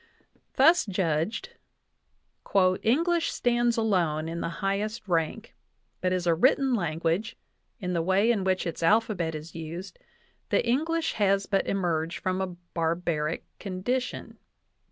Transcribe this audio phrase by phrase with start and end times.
[0.55, 1.49] Thus judged,
[2.81, 5.53] "English stands alone in the highest rank;
[6.01, 7.37] but as a written language,
[7.79, 9.99] in the way in which its alphabet is used,
[10.49, 14.39] the English has but emerged from a barbaric condition" (16).